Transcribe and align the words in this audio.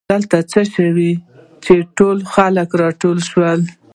دلته 0.11 0.37
څه 0.51 0.61
شوي 0.73 0.91
دي 0.97 1.11
چې 1.63 1.73
ټول 1.97 2.17
خلک 2.33 2.69
راټول 2.81 3.17
شوي 3.29 3.53